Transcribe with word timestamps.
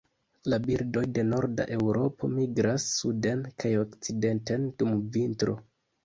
La 0.51 0.57
birdoj 0.67 1.01
de 1.17 1.25
norda 1.25 1.65
Eŭropo 1.75 2.29
migras 2.37 2.85
suden 2.93 3.43
kaj 3.63 3.71
okcidenten 3.81 4.65
dum 4.81 4.97
vintro. 5.19 5.55